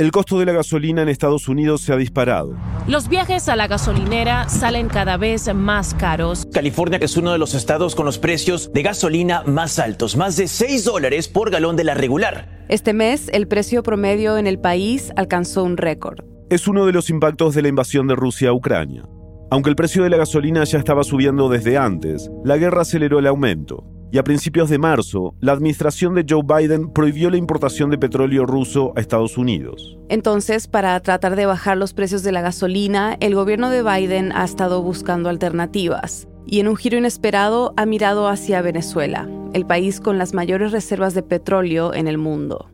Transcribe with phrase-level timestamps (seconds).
[0.00, 2.56] El costo de la gasolina en Estados Unidos se ha disparado.
[2.88, 6.48] Los viajes a la gasolinera salen cada vez más caros.
[6.54, 10.48] California es uno de los estados con los precios de gasolina más altos, más de
[10.48, 12.64] 6 dólares por galón de la regular.
[12.70, 16.24] Este mes, el precio promedio en el país alcanzó un récord.
[16.48, 19.04] Es uno de los impactos de la invasión de Rusia a Ucrania.
[19.50, 23.26] Aunque el precio de la gasolina ya estaba subiendo desde antes, la guerra aceleró el
[23.26, 27.98] aumento y a principios de marzo, la administración de Joe Biden prohibió la importación de
[27.98, 29.96] petróleo ruso a Estados Unidos.
[30.08, 34.44] Entonces, para tratar de bajar los precios de la gasolina, el gobierno de Biden ha
[34.44, 40.18] estado buscando alternativas y en un giro inesperado ha mirado hacia Venezuela, el país con
[40.18, 42.70] las mayores reservas de petróleo en el mundo.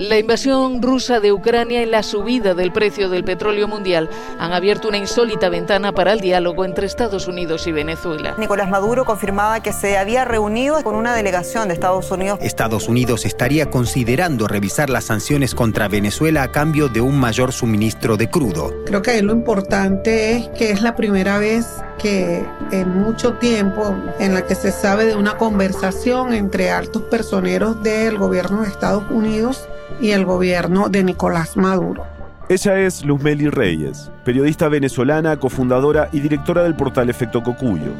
[0.00, 4.88] La invasión rusa de Ucrania y la subida del precio del petróleo mundial han abierto
[4.88, 8.34] una insólita ventana para el diálogo entre Estados Unidos y Venezuela.
[8.38, 12.38] Nicolás Maduro confirmaba que se había reunido con una delegación de Estados Unidos.
[12.40, 18.16] Estados Unidos estaría considerando revisar las sanciones contra Venezuela a cambio de un mayor suministro
[18.16, 18.72] de crudo.
[18.86, 21.66] Creo que lo importante es que es la primera vez
[22.00, 27.82] que en mucho tiempo en la que se sabe de una conversación entre altos personeros
[27.82, 29.68] del gobierno de Estados Unidos
[30.00, 32.04] y el gobierno de Nicolás Maduro.
[32.48, 37.92] Ella es Luzmeli Reyes, periodista venezolana, cofundadora y directora del portal Efecto Cocuyo.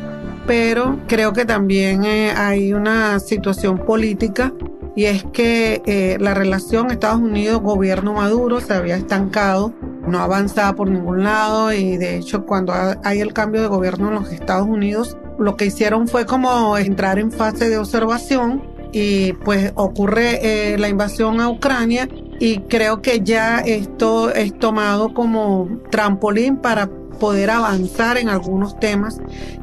[0.46, 4.52] Pero creo que también eh, hay una situación política
[4.96, 9.72] y es que eh, la relación Estados Unidos-gobierno Maduro se había estancado,
[10.10, 12.72] no avanzaba por ningún lado y de hecho cuando
[13.04, 17.18] hay el cambio de gobierno en los Estados Unidos, lo que hicieron fue como entrar
[17.18, 23.20] en fase de observación y pues ocurre eh, la invasión a Ucrania y creo que
[23.20, 26.88] ya esto es tomado como trampolín para
[27.20, 29.20] poder avanzar en algunos temas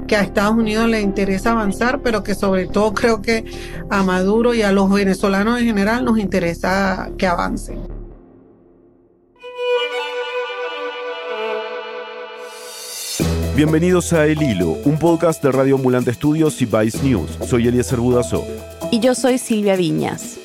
[0.07, 3.43] que a Estados Unidos le interesa avanzar, pero que sobre todo creo que
[3.89, 7.96] a Maduro y a los venezolanos en general nos interesa que avancen.
[13.57, 17.39] Bienvenidos a El Hilo, un podcast de Radio Ambulante Estudios y Vice News.
[17.47, 18.43] Soy Eliezer Budasov.
[18.91, 20.37] Y yo soy Silvia Viñas.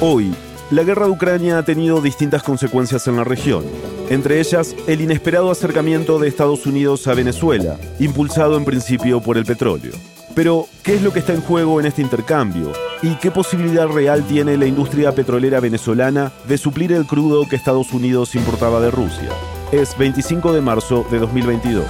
[0.00, 0.34] Hoy,
[0.72, 3.64] la guerra de Ucrania ha tenido distintas consecuencias en la región,
[4.08, 9.44] entre ellas el inesperado acercamiento de Estados Unidos a Venezuela, impulsado en principio por el
[9.44, 9.92] petróleo.
[10.34, 12.72] Pero, ¿qué es lo que está en juego en este intercambio?
[13.00, 17.92] ¿Y qué posibilidad real tiene la industria petrolera venezolana de suplir el crudo que Estados
[17.92, 19.28] Unidos importaba de Rusia?
[19.70, 21.86] Es 25 de marzo de 2022.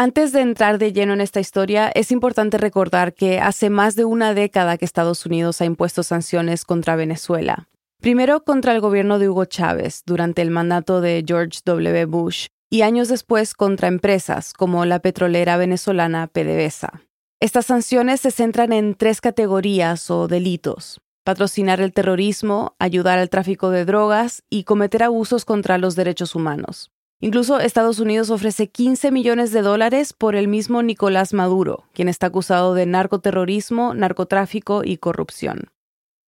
[0.00, 4.04] Antes de entrar de lleno en esta historia, es importante recordar que hace más de
[4.04, 7.68] una década que Estados Unidos ha impuesto sanciones contra Venezuela.
[8.00, 12.04] Primero contra el gobierno de Hugo Chávez durante el mandato de George W.
[12.04, 17.02] Bush y años después contra empresas como la petrolera venezolana PDVSA.
[17.40, 21.00] Estas sanciones se centran en tres categorías o delitos.
[21.24, 26.92] Patrocinar el terrorismo, ayudar al tráfico de drogas y cometer abusos contra los derechos humanos.
[27.20, 32.28] Incluso Estados Unidos ofrece 15 millones de dólares por el mismo Nicolás Maduro, quien está
[32.28, 35.70] acusado de narcoterrorismo, narcotráfico y corrupción.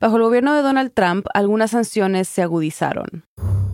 [0.01, 3.25] Bajo el gobierno de Donald Trump, algunas sanciones se agudizaron.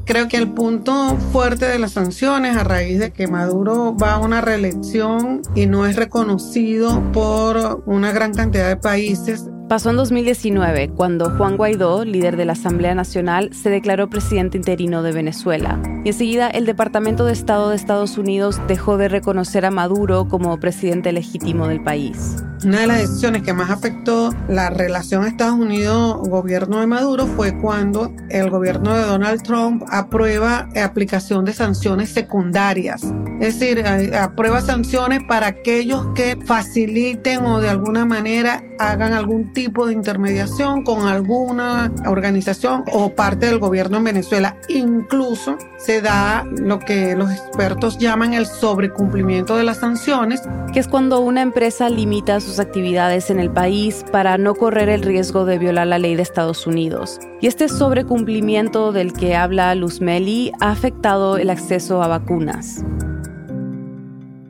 [0.07, 4.19] Creo que el punto fuerte de las sanciones a raíz de que Maduro va a
[4.19, 10.91] una reelección y no es reconocido por una gran cantidad de países Pasó en 2019,
[10.91, 15.83] cuando Juan Guaidó, líder de la Asamblea Nacional, se declaró presidente interino de Venezuela.
[16.05, 20.57] Y enseguida el Departamento de Estado de Estados Unidos dejó de reconocer a Maduro como
[20.61, 22.46] presidente legítimo del país.
[22.65, 28.11] Una de las decisiones que más afectó la relación Estados Unidos-gobierno de Maduro fue cuando
[28.31, 33.03] el gobierno de Donald Trump aprueba aplicación de sanciones secundarias.
[33.41, 33.85] Es decir,
[34.17, 40.83] aprueba sanciones para aquellos que faciliten o de alguna manera hagan algún tipo de intermediación
[40.83, 44.57] con alguna organización o parte del gobierno en Venezuela.
[44.69, 50.43] Incluso se da lo que los expertos llaman el sobrecumplimiento de las sanciones.
[50.73, 55.03] Que es cuando una empresa limita sus actividades en el país para no correr el
[55.03, 57.19] riesgo de violar la ley de Estados Unidos.
[57.41, 62.85] Y este sobrecumplimiento del que habla Luz Meli ha afectado el acceso a vacunas.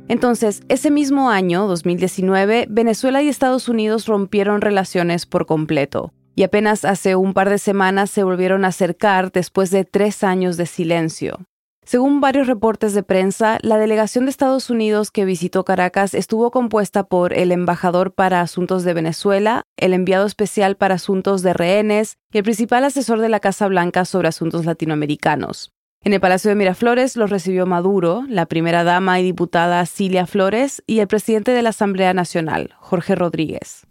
[0.09, 6.85] Entonces, ese mismo año, 2019, Venezuela y Estados Unidos rompieron relaciones por completo, y apenas
[6.85, 11.41] hace un par de semanas se volvieron a acercar después de tres años de silencio.
[11.87, 17.05] Según varios reportes de prensa, la delegación de Estados Unidos que visitó Caracas estuvo compuesta
[17.05, 22.39] por el embajador para asuntos de Venezuela, el enviado especial para asuntos de rehenes y
[22.39, 25.71] el principal asesor de la Casa Blanca sobre asuntos latinoamericanos.
[26.03, 30.83] En el Palacio de Miraflores los recibió Maduro, la primera dama y diputada Cilia Flores
[30.89, 33.87] y el presidente de la Asamblea Nacional, Jorge Rodríguez.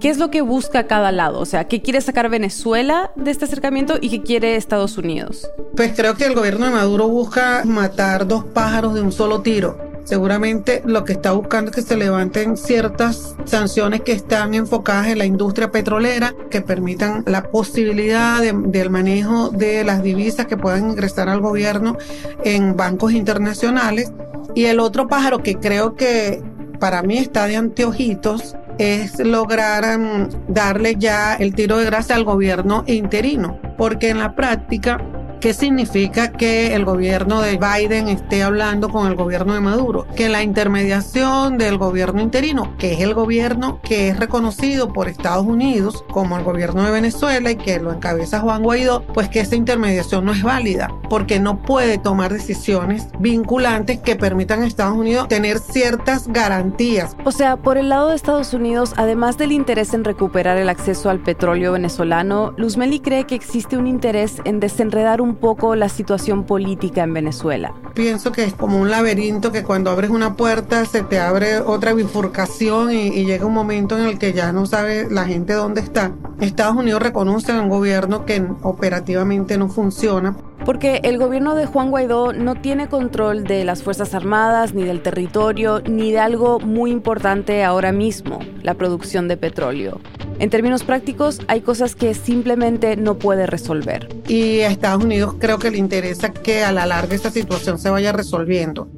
[0.00, 1.40] ¿Qué es lo que busca cada lado?
[1.40, 5.46] O sea, ¿qué quiere sacar Venezuela de este acercamiento y qué quiere Estados Unidos?
[5.76, 9.76] Pues creo que el gobierno de Maduro busca matar dos pájaros de un solo tiro.
[10.04, 15.18] Seguramente lo que está buscando es que se levanten ciertas sanciones que están enfocadas en
[15.18, 21.28] la industria petrolera, que permitan la posibilidad del manejo de las divisas que puedan ingresar
[21.28, 21.98] al gobierno
[22.42, 24.10] en bancos internacionales.
[24.54, 26.42] Y el otro pájaro que creo que
[26.80, 32.24] para mí está de anteojitos es lograr mm, darle ya el tiro de gracia al
[32.24, 34.98] gobierno interino, porque en la práctica
[35.40, 40.06] ¿Qué significa que el gobierno de Biden esté hablando con el gobierno de Maduro?
[40.14, 45.46] Que la intermediación del gobierno interino, que es el gobierno que es reconocido por Estados
[45.46, 49.56] Unidos como el gobierno de Venezuela y que lo encabeza Juan Guaidó, pues que esa
[49.56, 55.28] intermediación no es válida, porque no puede tomar decisiones vinculantes que permitan a Estados Unidos
[55.28, 57.16] tener ciertas garantías.
[57.24, 61.08] O sea, por el lado de Estados Unidos, además del interés en recuperar el acceso
[61.08, 65.88] al petróleo venezolano, Luzmeli cree que existe un interés en desenredar un un poco la
[65.88, 67.72] situación política en Venezuela.
[67.94, 71.94] Pienso que es como un laberinto que cuando abres una puerta se te abre otra
[71.94, 76.12] bifurcación y, llega un momento en el que ya no sabe la gente dónde está.
[76.40, 80.36] Estados Unidos reconoce a un gobierno que operativamente no funciona.
[80.64, 85.02] Porque el gobierno de Juan Guaidó no tiene control de las Fuerzas Armadas, ni del
[85.02, 90.00] territorio, ni de algo muy importante ahora mismo, la producción de petróleo.
[90.40, 94.08] En términos prácticos, hay cosas que simplemente no puede resolver.
[94.26, 97.90] Y a Estados Unidos creo que le interesa que a la larga esta situación se
[97.90, 98.88] vaya resolviendo.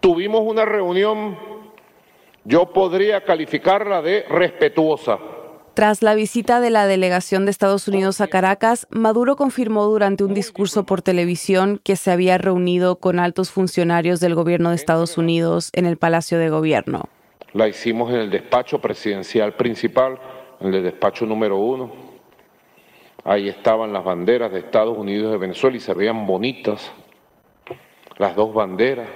[0.00, 1.38] Tuvimos una reunión,
[2.44, 5.20] yo podría calificarla de respetuosa.
[5.74, 10.34] Tras la visita de la delegación de Estados Unidos a Caracas, Maduro confirmó durante un
[10.34, 15.70] discurso por televisión que se había reunido con altos funcionarios del gobierno de Estados Unidos
[15.72, 17.08] en el Palacio de Gobierno
[17.54, 20.18] la hicimos en el despacho presidencial principal,
[20.60, 21.90] en el despacho número uno.
[23.24, 26.92] Ahí estaban las banderas de Estados Unidos y de Venezuela y se veían bonitas
[28.18, 29.08] las dos banderas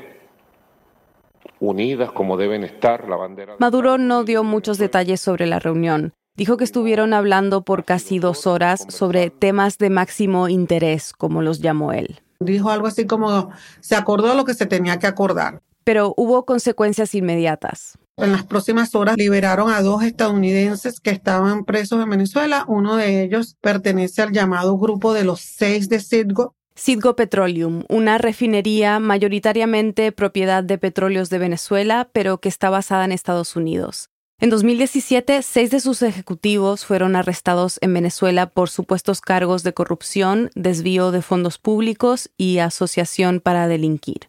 [1.61, 3.57] unidas como deben estar la bandera.
[3.59, 6.15] Maduro no dio muchos detalles sobre la reunión.
[6.37, 11.61] Dijo que estuvieron hablando por casi dos horas sobre temas de máximo interés, como los
[11.61, 12.21] llamó él.
[12.39, 13.51] Dijo algo así como,
[13.81, 15.61] se acordó lo que se tenía que acordar.
[15.83, 17.99] Pero hubo consecuencias inmediatas.
[18.19, 22.65] En las próximas horas liberaron a dos estadounidenses que estaban presos en Venezuela.
[22.67, 26.57] Uno de ellos pertenece al llamado grupo de los seis de Citgo.
[26.77, 33.13] Citgo Petroleum, una refinería mayoritariamente propiedad de petróleos de Venezuela, pero que está basada en
[33.13, 34.11] Estados Unidos.
[34.41, 40.51] En 2017, seis de sus ejecutivos fueron arrestados en Venezuela por supuestos cargos de corrupción,
[40.57, 44.28] desvío de fondos públicos y asociación para delinquir.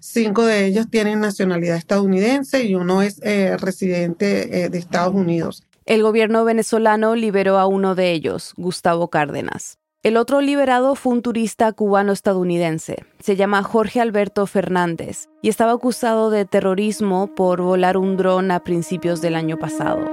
[0.00, 5.64] Cinco de ellos tienen nacionalidad estadounidense y uno es eh, residente eh, de Estados Unidos.
[5.86, 9.78] El gobierno venezolano liberó a uno de ellos, Gustavo Cárdenas.
[10.04, 13.04] El otro liberado fue un turista cubano-estadounidense.
[13.18, 18.60] Se llama Jorge Alberto Fernández y estaba acusado de terrorismo por volar un dron a
[18.62, 20.08] principios del año pasado.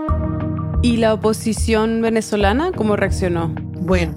[0.82, 3.54] ¿Y la oposición venezolana cómo reaccionó?
[3.82, 4.16] Bueno,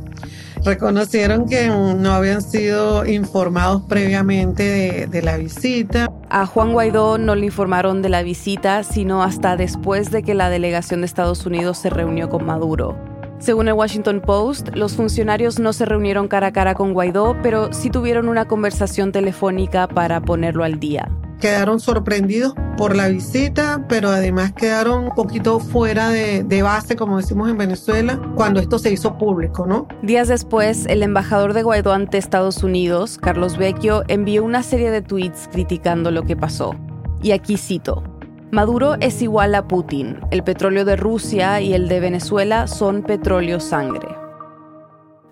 [0.64, 6.10] reconocieron que no habían sido informados previamente de, la visita.
[6.30, 10.50] A Juan Guaidó no le informaron de la visita, sino hasta después de que la
[10.50, 12.96] delegación de Estados Unidos se reunió con Maduro.
[13.38, 17.72] Según el Washington Post, los funcionarios no se reunieron cara a cara con Guaidó, pero
[17.72, 24.10] sí tuvieron una conversación telefónica para ponerlo al día quedaron sorprendidos por la visita, pero
[24.10, 29.16] además quedaron un poquito fuera de, base, como decimos en Venezuela, cuando esto se hizo
[29.16, 29.86] público, ¿no?
[30.02, 35.02] Días después, el embajador de Guaidó ante Estados Unidos, Carlos Vecchio, envió una serie de
[35.02, 36.74] tweets criticando lo que pasó.
[37.22, 38.02] Y aquí cito.
[38.50, 40.20] Maduro es igual a Putin.
[40.30, 44.08] El petróleo de Rusia y el de Venezuela son petróleo sangre.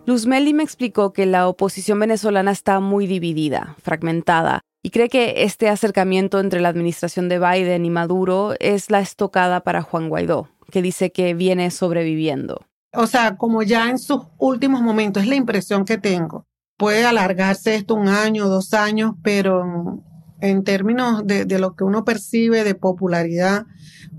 [0.05, 5.69] Luzmeli me explicó que la oposición venezolana está muy dividida, fragmentada, y cree que este
[5.69, 10.81] acercamiento entre la administración de Biden y Maduro es la estocada para Juan Guaidó, que
[10.81, 12.65] dice que viene sobreviviendo.
[12.93, 16.47] O sea, como ya en sus últimos momentos, es la impresión que tengo.
[16.77, 20.05] Puede alargarse esto un año, dos años, pero
[20.41, 23.67] en términos de, lo que uno percibe de popularidad,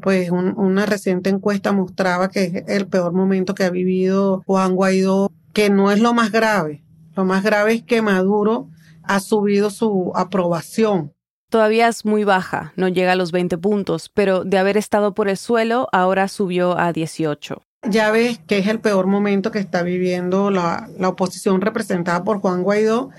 [0.02, 5.32] pues una reciente encuesta mostraba que es el peor momento que ha vivido Juan Guaidó,
[5.54, 6.84] que no es lo más grave,
[7.16, 8.68] Lo más grave es que Maduro
[9.08, 11.14] ha subido su aprobación.
[11.50, 15.30] Todavía es muy baja, no llega a los 20 puntos, pero de haber estado por
[15.30, 17.62] el suelo, ahora subió a 18.
[17.90, 22.40] Ya ves que es el peor momento que está viviendo la, la oposición representada por
[22.40, 23.12] Juan Guaidó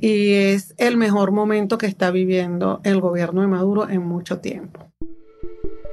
[0.00, 4.92] y es el mejor momento que está viviendo el gobierno de Maduro en mucho tiempo.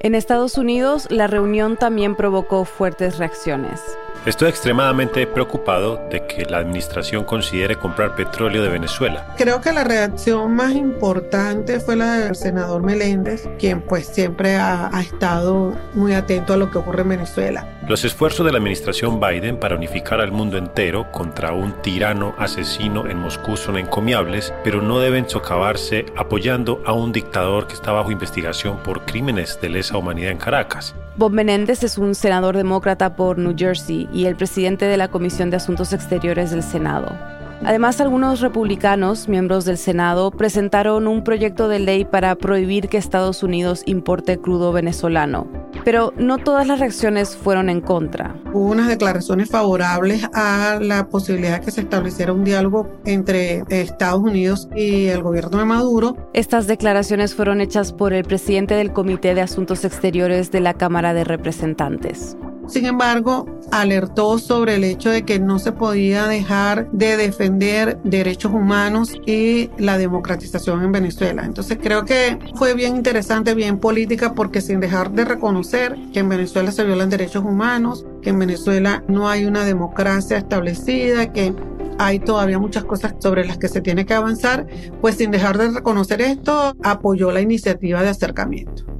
[0.01, 3.81] En Estados Unidos, la reunión también provocó fuertes reacciones.
[4.25, 9.33] Estoy extremadamente preocupado de que la administración considere comprar petróleo de Venezuela.
[9.38, 14.89] Creo que la reacción más importante fue la del senador Meléndez, quien pues siempre ha,
[14.93, 17.65] ha, estado muy atento a lo que ocurre en Venezuela.
[17.88, 23.07] Los esfuerzos de la administración Biden para unificar al mundo entero contra un tirano asesino
[23.07, 28.11] en Moscú son encomiables, pero no deben socavarse apoyando a un dictador que está bajo
[28.11, 30.93] investigación por crímenes de lesa humanidad en Caracas.
[31.19, 35.49] Bob Menéndez es un senador demócrata por New Jersey y el presidente de la Comisión
[35.49, 37.38] de Asuntos Exteriores del Senado.
[37.63, 43.43] Además, algunos republicanos, miembros del Senado, presentaron un proyecto de ley para prohibir que Estados
[43.43, 45.47] Unidos importe crudo venezolano.
[45.83, 48.35] Pero no todas las reacciones fueron en contra.
[48.53, 54.21] Hubo unas declaraciones favorables a la posibilidad de que se estableciera un diálogo entre Estados
[54.21, 56.29] Unidos y el gobierno de Maduro.
[56.33, 61.13] Estas declaraciones fueron hechas por el presidente del Comité de Asuntos Exteriores de la Cámara
[61.13, 62.37] de Representantes.
[62.69, 68.53] Sin embargo, alertó sobre el hecho de que no se podía dejar de defender derechos
[68.53, 71.45] humanos y la democratización en Venezuela.
[71.45, 76.29] Entonces creo que fue bien interesante, bien política, porque sin dejar de reconocer que en
[76.29, 81.55] Venezuela se violan derechos humanos, que en Venezuela no hay una democracia establecida, que
[81.97, 84.67] hay todavía muchas cosas sobre las que se tiene que avanzar,
[85.01, 88.98] pues sin dejar de reconocer esto, apoyó la iniciativa de acercamiento.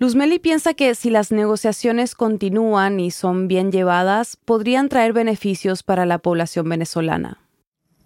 [0.00, 6.06] Luzmeli piensa que si las negociaciones continúan y son bien llevadas, podrían traer beneficios para
[6.06, 7.38] la población venezolana.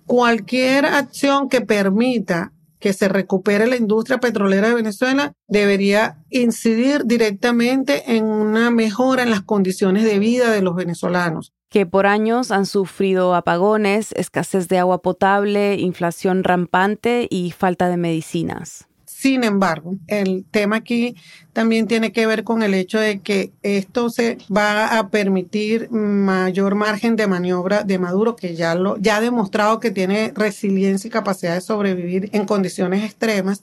[0.07, 8.17] Cualquier acción que permita que se recupere la industria petrolera de Venezuela debería incidir directamente
[8.17, 12.67] en una mejora en las condiciones de vida de los venezolanos que por años han
[12.67, 18.89] sufrido apagones, escasez de agua potable, inflación rampante y falta de medicinas.
[19.23, 21.15] Sin embargo, el tema aquí
[21.53, 26.75] también tiene que ver con el hecho de que esto se va a permitir mayor
[26.75, 31.13] margen de maniobra de Maduro, que ya lo ya ha demostrado que tiene resiliencia y
[31.13, 33.63] capacidad de sobrevivir en condiciones extremas.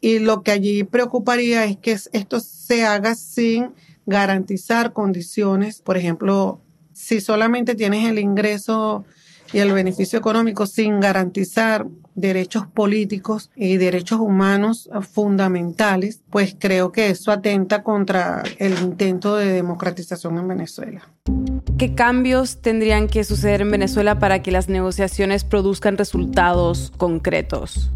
[0.00, 3.74] Y lo que allí preocuparía es que esto se haga sin
[4.06, 6.60] garantizar condiciones, por ejemplo,
[6.92, 9.04] si solamente tienes el ingreso
[9.56, 17.08] y el beneficio económico sin garantizar derechos políticos y derechos humanos fundamentales, pues creo que
[17.08, 21.08] eso atenta contra el intento de democratización en Venezuela.
[21.78, 27.90] ¿Qué cambios tendrían que suceder en Venezuela para que las negociaciones produzcan resultados concretos?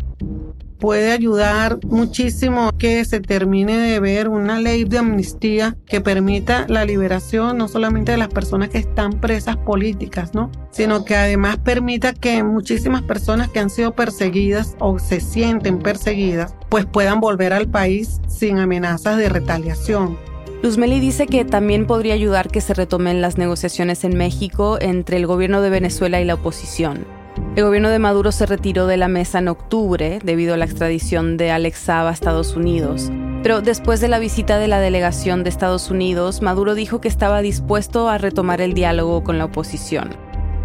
[0.80, 6.84] Puede ayudar muchísimo que se termine de ver una ley de amnistía que permita la
[6.84, 10.50] liberación no solamente de las personas que están presas políticas, ¿no?
[10.70, 16.54] Sino que además permita que muchísimas personas que han sido perseguidas o se sienten perseguidas,
[16.68, 20.18] pues puedan volver al país sin amenazas de retaliación.
[20.62, 25.26] Luzmeli dice que también podría ayudar que se retomen las negociaciones en México entre el
[25.26, 27.20] gobierno de Venezuela y la oposición.
[27.56, 31.37] El gobierno de Maduro se retiró de la mesa en octubre debido a la extradición
[31.37, 33.10] de Alex Saab a Estados Unidos.
[33.42, 37.42] Pero después de la visita de la delegación de Estados Unidos, Maduro dijo que estaba
[37.42, 40.10] dispuesto a retomar el diálogo con la oposición.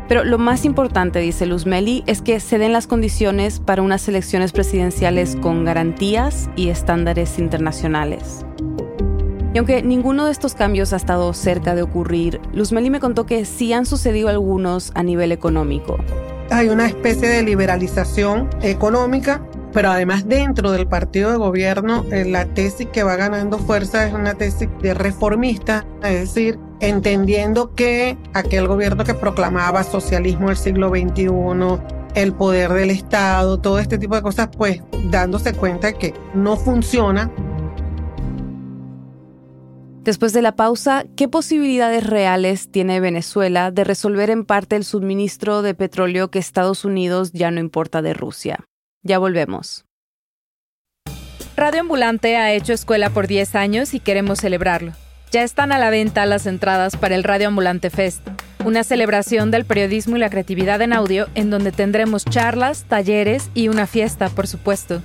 [0.07, 4.07] Pero lo más importante, dice Luz Meli, es que se den las condiciones para unas
[4.07, 8.45] elecciones presidenciales con garantías y estándares internacionales.
[9.53, 13.25] Y aunque ninguno de estos cambios ha estado cerca de ocurrir, Luz Meli me contó
[13.25, 15.97] que sí han sucedido algunos a nivel económico
[16.49, 19.41] hay una especie de liberalización económica,
[19.73, 24.13] pero además dentro del partido de gobierno eh, la tesis que va ganando fuerza es
[24.13, 30.89] una tesis de reformista, es decir, entendiendo que aquel gobierno que proclamaba socialismo del siglo
[30.89, 31.29] XXI,
[32.15, 36.55] el poder del Estado, todo este tipo de cosas, pues dándose cuenta de que no
[36.55, 37.29] funciona
[40.05, 45.63] Después de la pausa, ¿qué posibilidades reales tiene Venezuela de resolver en parte el suministro
[45.63, 48.67] de petróleo que Estados Unidos ya no importa de Rusia?
[49.01, 49.83] Ya volvemos.
[51.57, 54.91] Radio Ambulante ha hecho escuela por 10 años y queremos celebrarlo.
[55.31, 58.21] Ya están a la venta las entradas para el Radio Ambulante Fest,
[58.63, 63.69] una celebración del periodismo y la creatividad en audio en donde tendremos charlas, talleres y
[63.69, 65.01] una fiesta, por supuesto.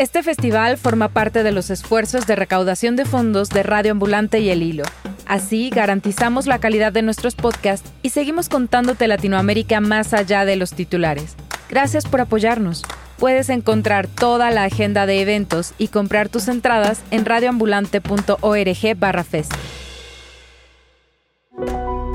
[0.00, 4.48] Este festival forma parte de los esfuerzos de recaudación de fondos de Radio Ambulante y
[4.48, 4.84] El Hilo.
[5.26, 10.72] Así garantizamos la calidad de nuestros podcasts y seguimos contándote Latinoamérica más allá de los
[10.72, 11.36] titulares.
[11.68, 12.82] Gracias por apoyarnos.
[13.18, 18.96] Puedes encontrar toda la agenda de eventos y comprar tus entradas en radioambulante.org.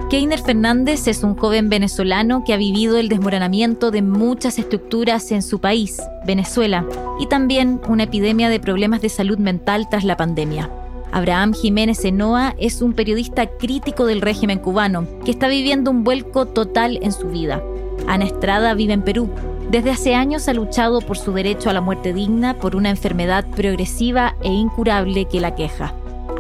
[0.10, 5.42] Keiner Fernández es un joven venezolano que ha vivido el desmoronamiento de muchas estructuras en
[5.42, 6.86] su país, Venezuela,
[7.20, 10.70] y también una epidemia de problemas de salud mental tras la pandemia.
[11.12, 16.46] Abraham Jiménez Enoa es un periodista crítico del régimen cubano que está viviendo un vuelco
[16.46, 17.64] total en su vida.
[18.08, 19.30] Ana Estrada vive en Perú.
[19.72, 23.44] Desde hace años ha luchado por su derecho a la muerte digna por una enfermedad
[23.56, 25.96] progresiva e incurable que la queja.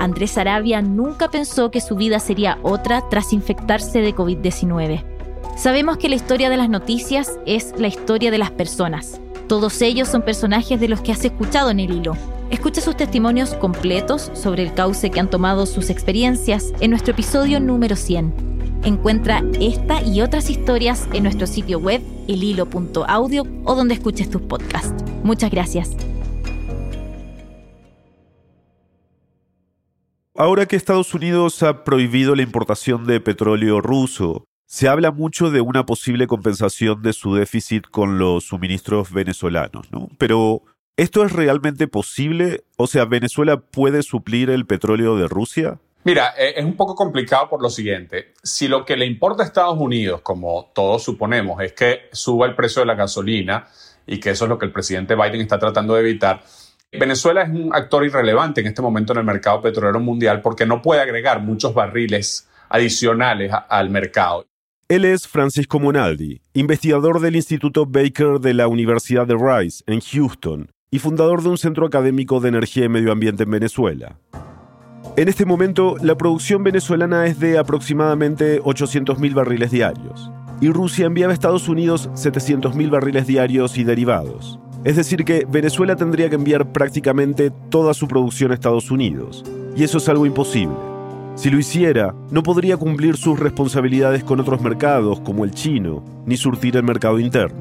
[0.05, 5.03] Andrés Arabia nunca pensó que su vida sería otra tras infectarse de COVID-19.
[5.57, 9.19] Sabemos que la historia de las noticias es la historia de las personas.
[9.47, 12.15] Todos ellos son personajes de los que has escuchado en el hilo,
[12.51, 17.59] Escucha sus testimonios completos sobre el cauce que han tomado sus experiencias en nuestro episodio
[17.59, 18.33] número 100.
[18.83, 25.03] Encuentra esta y otras historias en nuestro sitio web elhilo.audio o donde escuches tus podcasts.
[25.23, 25.89] Muchas gracias.
[30.37, 35.61] Ahora que Estados Unidos ha prohibido la importación de petróleo ruso, se habla mucho de
[35.61, 40.09] una posible compensación de su déficit con los suministros venezolanos, ¿no?
[40.17, 40.61] Pero
[40.97, 42.63] ¿Esto es realmente posible?
[42.77, 45.77] O sea, ¿Venezuela puede suplir el petróleo de Rusia?
[46.05, 48.33] Mira, eh, es un poco complicado por lo siguiente.
[48.41, 52.55] Si lo que le importa a Estados Unidos, como todos suponemos, es que suba el
[52.55, 53.67] precio de la gasolina
[54.07, 56.43] y que eso es lo que el presidente Biden está tratando de evitar,
[56.99, 60.81] Venezuela es un actor irrelevante en este momento en el mercado petrolero mundial porque no
[60.81, 64.45] puede agregar muchos barriles adicionales al mercado.
[64.87, 70.69] Él es Francisco Monaldi, investigador del Instituto Baker de la Universidad de Rice en Houston
[70.91, 74.19] y fundador de un centro académico de energía y medio ambiente en Venezuela.
[75.17, 80.29] En este momento, la producción venezolana es de aproximadamente 800.000 barriles diarios,
[80.61, 84.59] y Rusia enviaba a Estados Unidos 700.000 barriles diarios y derivados.
[84.85, 89.43] Es decir, que Venezuela tendría que enviar prácticamente toda su producción a Estados Unidos,
[89.75, 90.75] y eso es algo imposible.
[91.33, 96.37] Si lo hiciera, no podría cumplir sus responsabilidades con otros mercados como el chino, ni
[96.37, 97.57] surtir el mercado interno.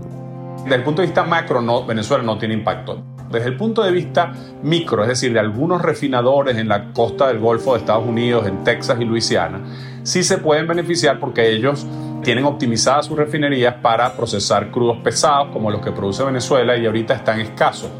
[0.65, 3.03] Desde el punto de vista macro, Venezuela no tiene impacto.
[3.33, 4.31] Desde el punto de vista
[4.63, 8.63] micro, es decir, de algunos refinadores en la costa del Golfo de Estados Unidos, en
[8.65, 9.61] Texas y Luisiana,
[10.03, 11.87] sí se pueden beneficiar porque ellos
[12.25, 17.15] tienen optimizadas sus refinerías para procesar crudos pesados como los que produce Venezuela y ahorita
[17.15, 17.91] están escasos.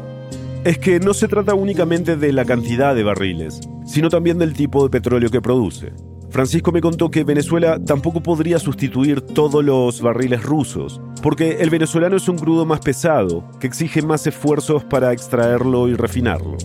[0.65, 4.83] Es que no se trata únicamente de la cantidad de barriles, sino también del tipo
[4.83, 5.93] de petróleo que produce.
[6.31, 12.17] Francisco me contó que Venezuela tampoco podría sustituir todos los barriles rusos, porque el venezolano
[12.17, 16.57] es un crudo más pesado, que exige más esfuerzos para extraerlo y refinarlo.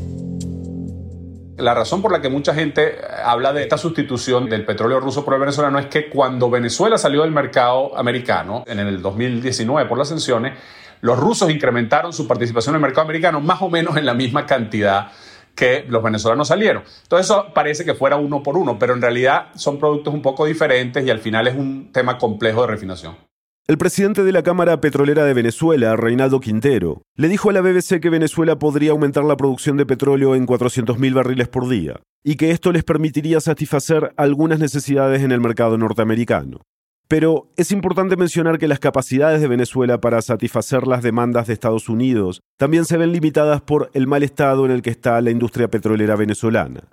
[1.60, 5.34] La razón por la que mucha gente habla de esta sustitución del petróleo ruso por
[5.34, 10.08] el venezolano es que cuando Venezuela salió del mercado americano en el 2019 por las
[10.08, 10.58] sanciones,
[11.02, 14.46] los rusos incrementaron su participación en el mercado americano más o menos en la misma
[14.46, 15.12] cantidad
[15.54, 16.82] que los venezolanos salieron.
[17.02, 20.46] Entonces eso parece que fuera uno por uno, pero en realidad son productos un poco
[20.46, 23.29] diferentes y al final es un tema complejo de refinación.
[23.70, 28.00] El presidente de la Cámara Petrolera de Venezuela, Reinaldo Quintero, le dijo a la BBC
[28.00, 32.50] que Venezuela podría aumentar la producción de petróleo en 400.000 barriles por día y que
[32.50, 36.62] esto les permitiría satisfacer algunas necesidades en el mercado norteamericano.
[37.06, 41.88] Pero es importante mencionar que las capacidades de Venezuela para satisfacer las demandas de Estados
[41.88, 45.68] Unidos también se ven limitadas por el mal estado en el que está la industria
[45.68, 46.88] petrolera venezolana.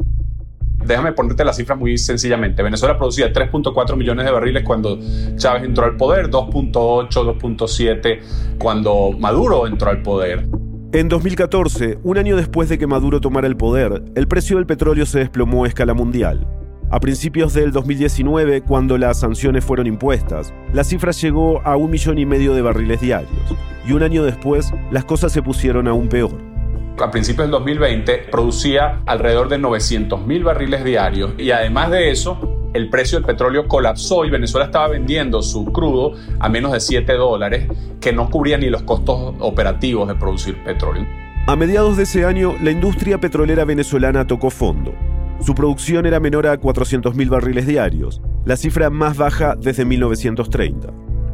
[0.86, 2.64] Déjame ponerte la cifra muy sencillamente.
[2.64, 5.00] Venezuela producía 3.4 millones de barriles cuando
[5.36, 8.20] Chávez entró al poder, 2.8, 2.7
[8.58, 10.48] cuando Maduro entró al poder.
[10.94, 15.06] En 2014, un año después de que Maduro tomara el poder, el precio del petróleo
[15.06, 16.48] se desplomó a escala mundial.
[16.90, 22.18] A principios del 2019, cuando las sanciones fueron impuestas, la cifra llegó a un millón
[22.18, 26.57] y medio de barriles diarios, y un año después las cosas se pusieron aún peor.
[27.00, 32.70] A principios del 2020 producía alrededor de 900 mil barriles diarios y además de eso,
[32.74, 37.14] el precio del petróleo colapsó y Venezuela estaba vendiendo su crudo a menos de 7
[37.14, 37.68] dólares,
[38.02, 41.06] que no cubría ni los costos operativos de producir petróleo.
[41.48, 44.94] A mediados de ese año, la industria petrolera venezolana tocó fondo
[45.40, 50.90] su producción era menor a 400.000 barriles diarios, la cifra más baja desde 1930.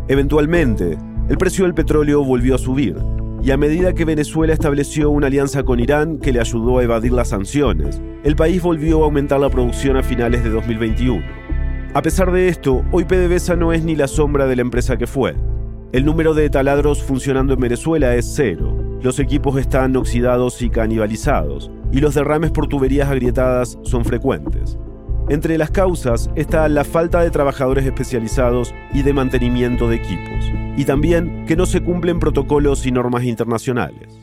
[0.09, 0.97] Eventualmente,
[1.29, 2.97] el precio del petróleo volvió a subir,
[3.43, 7.11] y a medida que Venezuela estableció una alianza con Irán que le ayudó a evadir
[7.11, 11.21] las sanciones, el país volvió a aumentar la producción a finales de 2021.
[11.93, 15.07] A pesar de esto, hoy PDVSA no es ni la sombra de la empresa que
[15.07, 15.35] fue.
[15.91, 21.69] El número de taladros funcionando en Venezuela es cero, los equipos están oxidados y canibalizados,
[21.91, 24.77] y los derrames por tuberías agrietadas son frecuentes.
[25.29, 30.83] Entre las causas está la falta de trabajadores especializados y de mantenimiento de equipos, y
[30.83, 34.19] también que no se cumplen protocolos y normas internacionales.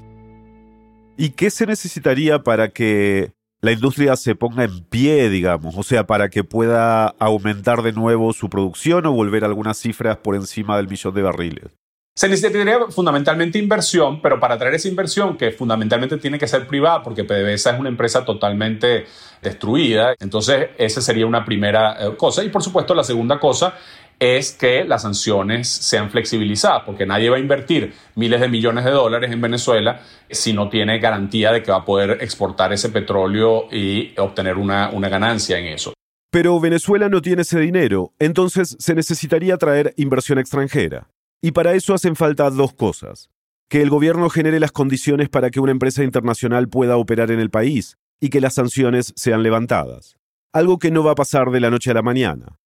[1.16, 3.32] ¿Y qué se necesitaría para que
[3.62, 5.76] la industria se ponga en pie, digamos?
[5.78, 10.34] O sea, para que pueda aumentar de nuevo su producción o volver algunas cifras por
[10.34, 11.79] encima del millón de barriles.
[12.20, 17.02] Se necesitaría fundamentalmente inversión, pero para traer esa inversión, que fundamentalmente tiene que ser privada,
[17.02, 19.06] porque PDVSA es una empresa totalmente
[19.40, 22.44] destruida, entonces esa sería una primera eh, cosa.
[22.44, 23.72] Y por supuesto, la segunda cosa
[24.18, 28.90] es que las sanciones sean flexibilizadas, porque nadie va a invertir miles de millones de
[28.90, 33.68] dólares en Venezuela si no tiene garantía de que va a poder exportar ese petróleo
[33.72, 35.94] y obtener una, una ganancia en eso.
[36.30, 41.08] Pero Venezuela no tiene ese dinero, entonces se necesitaría traer inversión extranjera.
[41.42, 43.30] Y para eso hacen falta dos cosas.
[43.68, 47.50] Que el gobierno genere las condiciones para que una empresa internacional pueda operar en el
[47.50, 50.16] país y que las sanciones sean levantadas.
[50.52, 52.58] Algo que no va a pasar de la noche a la mañana.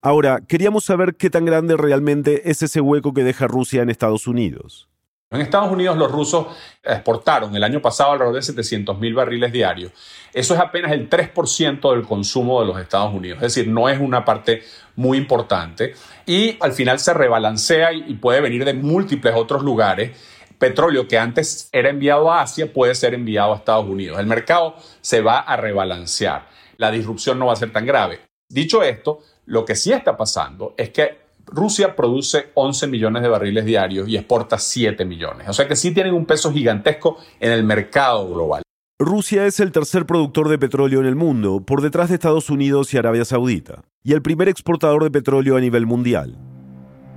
[0.00, 4.26] Ahora, queríamos saber qué tan grande realmente es ese hueco que deja Rusia en Estados
[4.26, 4.88] Unidos.
[5.32, 6.46] En Estados Unidos los rusos
[6.82, 9.90] exportaron el año pasado alrededor de 700 mil barriles diarios.
[10.32, 13.38] Eso es apenas el 3% del consumo de los Estados Unidos.
[13.38, 14.62] Es decir, no es una parte
[14.94, 15.94] muy importante.
[16.26, 20.16] Y al final se rebalancea y puede venir de múltiples otros lugares.
[20.58, 24.18] Petróleo que antes era enviado a Asia puede ser enviado a Estados Unidos.
[24.18, 26.46] El mercado se va a rebalancear.
[26.76, 28.20] La disrupción no va a ser tan grave.
[28.48, 31.21] Dicho esto, lo que sí está pasando es que
[31.52, 35.48] Rusia produce 11 millones de barriles diarios y exporta 7 millones.
[35.48, 38.62] O sea que sí tienen un peso gigantesco en el mercado global.
[38.98, 42.94] Rusia es el tercer productor de petróleo en el mundo, por detrás de Estados Unidos
[42.94, 46.38] y Arabia Saudita, y el primer exportador de petróleo a nivel mundial.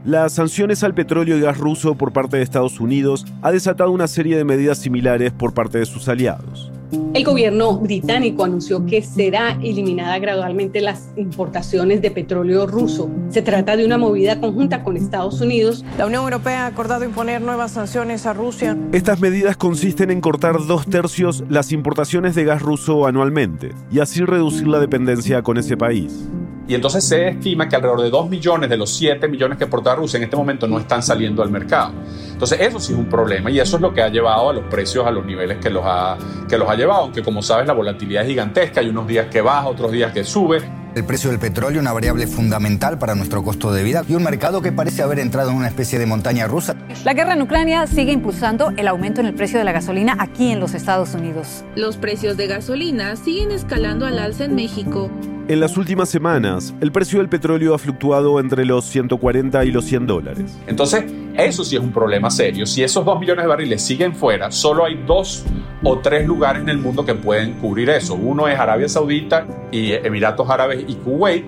[0.04, 4.08] Las sanciones al petróleo y gas ruso por parte de Estados Unidos ha desatado una
[4.08, 6.72] serie de medidas similares por parte de sus aliados.
[7.14, 13.10] El gobierno británico anunció que será eliminada gradualmente las importaciones de petróleo ruso.
[13.30, 15.84] Se trata de una movida conjunta con Estados Unidos.
[15.98, 18.78] La Unión Europea ha acordado imponer nuevas sanciones a Rusia.
[18.92, 24.24] Estas medidas consisten en cortar dos tercios las importaciones de gas ruso anualmente y así
[24.24, 26.28] reducir la dependencia con ese país.
[26.68, 29.96] Y entonces se estima que alrededor de 2 millones de los 7 millones que exporta
[29.96, 31.94] Rusia en este momento no están saliendo al mercado.
[32.32, 34.64] Entonces eso sí es un problema y eso es lo que ha llevado a los
[34.66, 36.18] precios a los niveles que los ha,
[36.50, 39.42] que los ha llevado, aunque como sabes la volatilidad es gigantesca, hay unos días que
[39.42, 40.62] baja, otros días que sube.
[40.96, 44.62] El precio del petróleo, una variable fundamental para nuestro costo de vida y un mercado
[44.62, 46.78] que parece haber entrado en una especie de montaña rusa.
[47.04, 50.52] La guerra en Ucrania sigue impulsando el aumento en el precio de la gasolina aquí
[50.52, 51.66] en los Estados Unidos.
[51.76, 55.12] Los precios de gasolina siguen escalando al alza en México.
[55.48, 59.86] En las últimas semanas, el precio del petróleo ha fluctuado entre los 140 y los
[59.86, 60.58] 100 dólares.
[60.66, 61.06] Entonces,
[61.38, 62.66] eso sí es un problema serio.
[62.66, 65.46] Si esos 2 millones de barriles siguen fuera, solo hay dos
[65.84, 68.16] o tres lugares en el mundo que pueden cubrir eso.
[68.16, 71.46] Uno es Arabia Saudita y Emiratos Árabes y Kuwait.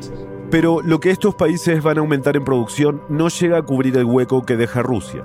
[0.52, 4.06] Pero lo que estos países van a aumentar en producción no llega a cubrir el
[4.06, 5.24] hueco que deja Rusia.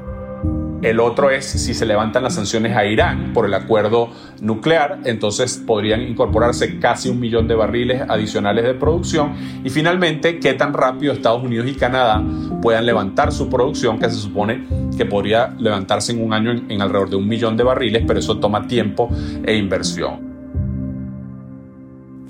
[0.82, 5.62] El otro es si se levantan las sanciones a Irán por el acuerdo nuclear, entonces
[5.64, 9.32] podrían incorporarse casi un millón de barriles adicionales de producción.
[9.62, 12.20] Y finalmente, qué tan rápido Estados Unidos y Canadá
[12.60, 14.66] puedan levantar su producción, que se supone
[14.98, 18.18] que podría levantarse en un año en, en alrededor de un millón de barriles, pero
[18.18, 19.08] eso toma tiempo
[19.44, 20.31] e inversión.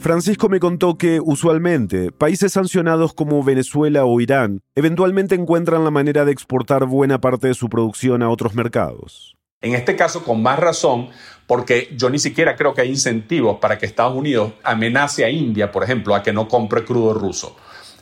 [0.03, 6.25] Francisco me contó que, usualmente, países sancionados como Venezuela o Irán eventualmente encuentran la manera
[6.25, 9.37] de exportar buena parte de su producción a otros mercados.
[9.61, 11.11] En este caso, con más razón,
[11.47, 15.71] porque yo ni siquiera creo que hay incentivos para que Estados Unidos amenace a India,
[15.71, 17.55] por ejemplo, a que no compre crudo ruso.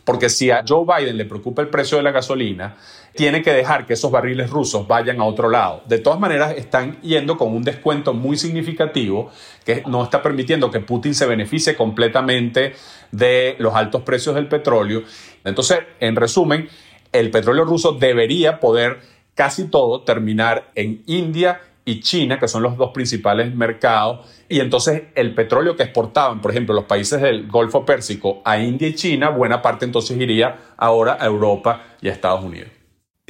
[0.04, 2.76] Porque si a Joe Biden le preocupa el precio de la gasolina,
[3.14, 5.82] tiene que dejar que esos barriles rusos vayan a otro lado.
[5.86, 9.30] De todas maneras, están yendo con un descuento muy significativo
[9.64, 12.74] que no está permitiendo que Putin se beneficie completamente
[13.10, 15.02] de los altos precios del petróleo.
[15.44, 16.68] Entonces, en resumen,
[17.12, 19.00] el petróleo ruso debería poder
[19.34, 25.04] casi todo terminar en India y China, que son los dos principales mercados, y entonces
[25.14, 29.30] el petróleo que exportaban, por ejemplo, los países del Golfo Pérsico a India y China,
[29.30, 32.70] buena parte entonces iría ahora a Europa y a Estados Unidos.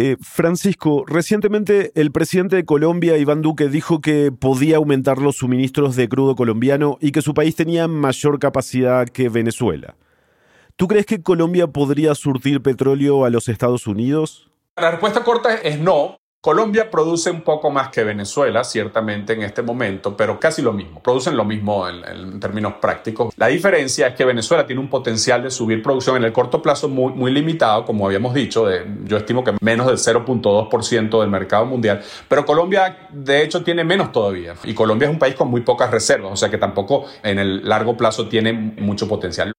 [0.02, 5.94] Eh, Francisco, recientemente el presidente de Colombia, Iván Duque, dijo que podía aumentar los suministros
[5.94, 9.96] de crudo colombiano y que su país tenía mayor capacidad que Venezuela.
[10.76, 14.50] ¿Tú crees que Colombia podría surtir petróleo a los Estados Unidos?
[14.76, 19.60] La respuesta corta es no, Colombia produce un poco más que Venezuela, ciertamente en este
[19.60, 21.02] momento, pero casi lo mismo.
[21.02, 23.34] Producen lo mismo en, términos prácticos.
[23.36, 26.88] La diferencia es que Venezuela tiene un potencial de subir producción en el corto plazo
[26.88, 28.64] muy, muy limitado, como habíamos dicho.
[28.64, 32.02] De, yo estimo que menos del 0.2% del mercado mundial.
[32.26, 34.54] Pero Colombia, de hecho, tiene menos todavía.
[34.64, 37.68] Y Colombia es un país con muy pocas reservas, o sea que tampoco en el
[37.68, 39.52] largo plazo tiene mucho potencial.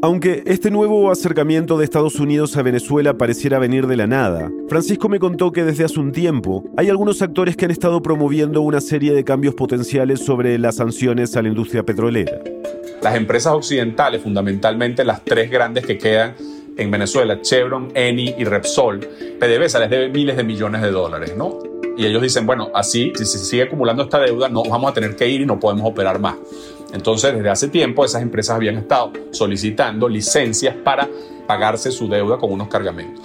[0.00, 5.08] Aunque este nuevo acercamiento de Estados Unidos a Venezuela pareciera venir de la nada, Francisco
[5.08, 8.80] me contó que desde hace un tiempo hay algunos actores que han estado promoviendo una
[8.80, 12.30] serie de cambios potenciales sobre las sanciones a la industria petrolera.
[13.02, 16.36] Las empresas occidentales, fundamentalmente las tres grandes que quedan
[16.76, 21.58] en Venezuela, Chevron, Eni y Repsol, PDVSA les debe miles de millones de dólares, ¿no?
[21.96, 25.16] Y ellos dicen, bueno, así, si se sigue acumulando esta deuda, no vamos a tener
[25.16, 26.36] que ir y no podemos operar más.
[26.92, 31.08] Entonces, desde hace tiempo, esas empresas habían estado solicitando licencias para
[31.46, 33.24] pagarse su deuda con unos cargamentos.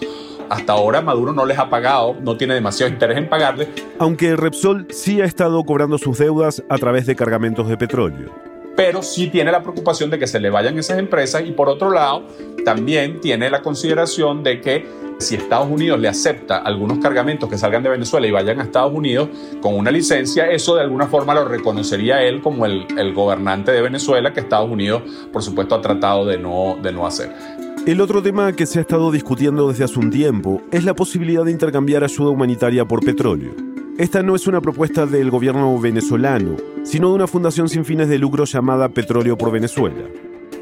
[0.50, 3.70] Hasta ahora Maduro no les ha pagado, no tiene demasiado interés en pagarles.
[4.00, 9.04] Aunque Repsol sí ha estado cobrando sus deudas a través de cargamentos de petróleo pero
[9.04, 12.24] sí tiene la preocupación de que se le vayan esas empresas y por otro lado
[12.66, 14.86] también tiene la consideración de que
[15.20, 18.94] si Estados Unidos le acepta algunos cargamentos que salgan de Venezuela y vayan a Estados
[18.94, 19.30] Unidos
[19.62, 24.34] con una licencia, eso de alguna forma lo reconocería él como el, gobernante de Venezuela
[24.34, 27.32] que Estados Unidos, por supuesto, ha tratado de no, de no hacer.
[27.86, 31.44] El otro tema que se ha estado discutiendo desde hace un tiempo es la posibilidad
[31.44, 33.54] de intercambiar ayuda humanitaria por petróleo.
[33.98, 38.18] Esta no es una propuesta del gobierno venezolano, sino de una fundación sin fines de
[38.18, 40.04] lucro llamada Petróleo por Venezuela.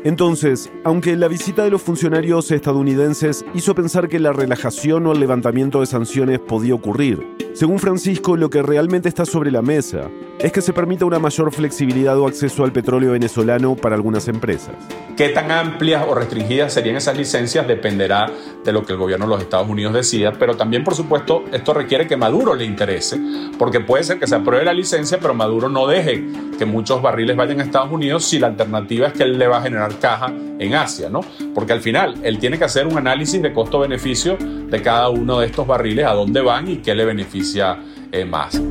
[0.03, 5.19] Entonces, aunque la visita de los funcionarios estadounidenses hizo pensar que la relajación o el
[5.19, 10.09] levantamiento de sanciones podía ocurrir, según Francisco lo que realmente está sobre la mesa
[10.39, 14.73] es que se permita una mayor flexibilidad o acceso al petróleo venezolano para algunas empresas.
[15.15, 18.31] Qué tan amplias o restringidas serían esas licencias dependerá
[18.63, 21.75] de lo que el gobierno de los Estados Unidos decida, pero también por supuesto esto
[21.75, 23.19] requiere que Maduro le interese,
[23.59, 26.25] porque puede ser que se apruebe la licencia, pero Maduro no deje
[26.57, 29.57] que muchos barriles vayan a Estados Unidos si la alternativa es que él le va
[29.57, 31.21] a generar caja en Asia, ¿no?
[31.54, 35.47] Porque al final él tiene que hacer un análisis de costo-beneficio de cada uno de
[35.47, 37.77] estos barriles, a dónde van y qué le beneficia
[38.12, 38.62] eh, más.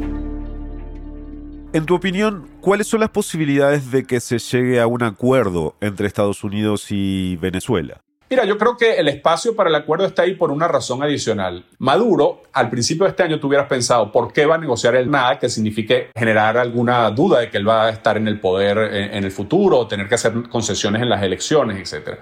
[1.73, 6.09] En tu opinión, ¿cuáles son las posibilidades de que se llegue a un acuerdo entre
[6.09, 8.01] Estados Unidos y Venezuela?
[8.31, 11.67] Mira, yo creo que el espacio para el acuerdo está ahí por una razón adicional.
[11.79, 15.11] Maduro, al principio de este año, tú hubieras pensado, ¿por qué va a negociar el
[15.11, 18.79] nada que signifique generar alguna duda de que él va a estar en el poder
[18.79, 22.21] en, el futuro o tener que hacer concesiones en las elecciones, etcétera?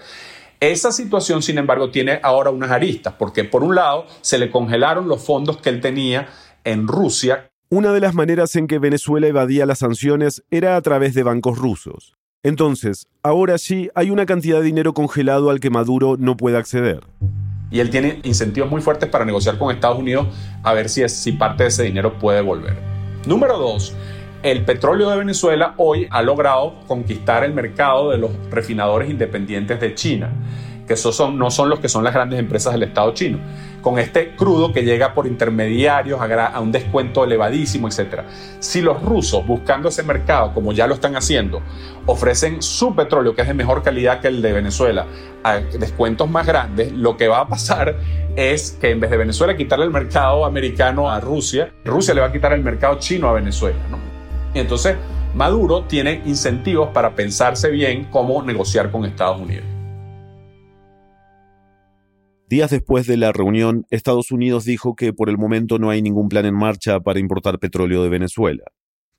[0.58, 5.08] Esa situación, sin embargo, tiene ahora unas aristas, porque por un lado se le congelaron
[5.08, 6.26] los fondos que él tenía
[6.64, 11.12] en Rusia una de las maneras en que Venezuela evadía las sanciones era a través
[11.12, 12.17] de bancos rusos.
[12.44, 17.00] Entonces, ahora sí hay una cantidad de dinero congelado al que Maduro no puede acceder.
[17.70, 20.28] Y él tiene incentivos muy fuertes para negociar con Estados Unidos
[20.62, 22.76] a ver si, si parte de ese dinero puede volver.
[23.26, 23.92] Número dos,
[24.44, 29.94] el petróleo de Venezuela hoy ha logrado conquistar el mercado de los refinadores independientes de
[29.96, 30.30] China
[30.88, 33.38] que esos son, no son los que son las grandes empresas del Estado chino.
[33.82, 38.22] Con este crudo que llega por intermediarios a, un descuento elevadísimo, etc.
[38.58, 41.62] Si los rusos, buscando ese mercado, como ya lo están haciendo,
[42.06, 45.06] ofrecen su petróleo, que es de mejor calidad que el de Venezuela,
[45.44, 47.96] a descuentos más grandes, lo que va a pasar
[48.34, 52.28] es que en vez de Venezuela quitarle el mercado americano a Rusia, Rusia le va
[52.28, 53.78] a quitar el mercado chino a Venezuela.
[54.54, 54.96] entonces
[55.34, 59.77] Maduro tiene incentivos para pensarse bien cómo negociar con Estados Unidos.
[62.48, 66.30] Días después de la reunión, Estados Unidos dijo que por el momento no hay ningún
[66.30, 68.64] plan en marcha para importar petróleo de Venezuela.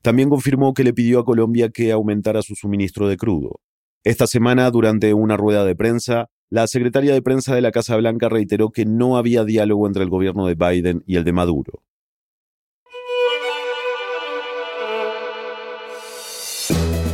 [0.02, 3.60] También confirmó que le pidió a Colombia que aumentara su suministro de crudo.
[4.02, 8.28] Esta semana, durante una rueda de prensa, la secretaria de prensa de la Casa Blanca
[8.28, 11.84] reiteró que no había diálogo entre el gobierno de Biden y el de Maduro.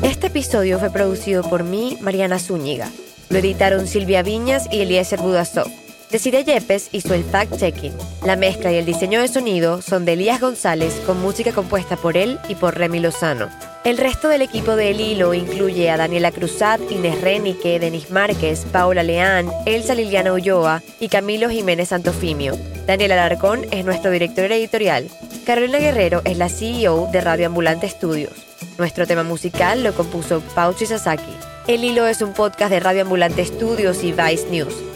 [0.02, 2.90] Este episodio fue producido por mí, Mariana Zúñiga.
[3.28, 5.85] Lo editaron Silvia Viñas y Eliezer Budasov.
[6.10, 7.92] Decide Yepes hizo el fact-checking.
[8.24, 12.16] La mezcla y el diseño de sonido son de Elías González con música compuesta por
[12.16, 13.48] él y por Remy Lozano.
[13.84, 18.64] El resto del equipo de El Hilo incluye a Daniela Cruzat, Inés Renique, Denis Márquez,
[18.70, 22.56] Paula Leán, Elsa Liliana Ulloa y Camilo Jiménez Santofimio.
[22.86, 25.08] Daniel Alarcón es nuestro director editorial.
[25.44, 28.32] Carolina Guerrero es la CEO de Radio Ambulante Studios.
[28.78, 31.34] Nuestro tema musical lo compuso Pauchi Sasaki.
[31.66, 34.95] El Hilo es un podcast de Radio Ambulante Studios y Vice News.